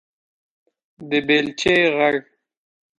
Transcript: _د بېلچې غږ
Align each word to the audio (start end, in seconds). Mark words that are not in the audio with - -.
_د 1.09 1.11
بېلچې 1.27 1.75
غږ 1.97 2.17